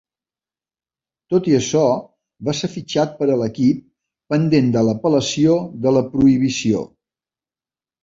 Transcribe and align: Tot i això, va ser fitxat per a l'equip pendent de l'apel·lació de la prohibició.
Tot 1.33 1.49
i 1.51 1.53
això, 1.57 1.83
va 2.49 2.57
ser 2.61 2.71
fitxat 2.77 3.15
per 3.21 3.29
a 3.35 3.37
l'equip 3.43 3.85
pendent 4.35 4.75
de 4.79 4.87
l'apel·lació 4.91 5.63
de 5.87 5.97
la 6.01 6.07
prohibició. 6.19 6.87